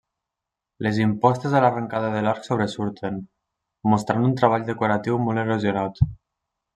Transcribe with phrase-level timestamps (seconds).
[0.85, 3.19] Les impostes a l'arrencada de l'arc sobresurten,
[3.95, 6.01] mostrant un treball decoratiu molt erosionat.